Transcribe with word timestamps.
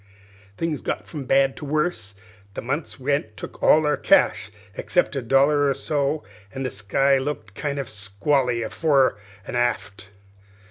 "Things 0.57 0.81
got 0.81 1.05
from 1.07 1.25
bad 1.25 1.55
to 1.57 1.63
worse; 1.65 2.15
the 2.55 2.61
month's 2.63 2.99
rent 2.99 3.37
took 3.37 3.61
all 3.61 3.85
our 3.85 3.97
cash 3.97 4.49
except 4.73 5.15
a 5.15 5.21
dollar 5.21 5.69
or 5.69 5.75
so, 5.75 6.23
an' 6.55 6.63
the 6.63 6.71
sky 6.71 7.19
looked 7.19 7.53
kind 7.53 7.77
o' 7.77 7.83
squally 7.83 8.67
fore 8.67 9.19
an' 9.45 9.55
aft. 9.55 10.09